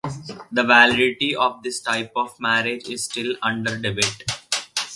The 0.51 0.63
validity 0.63 1.35
of 1.35 1.61
this 1.61 1.79
type 1.79 2.13
of 2.15 2.35
marriage 2.39 2.89
is 2.89 3.03
still 3.03 3.35
under 3.43 3.77
debate. 3.77 4.23